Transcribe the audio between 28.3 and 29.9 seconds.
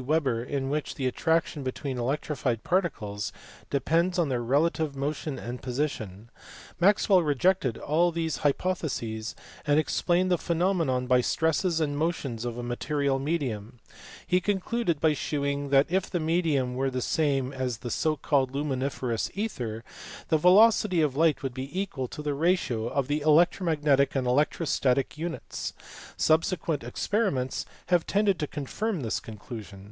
to confirm this conclusion.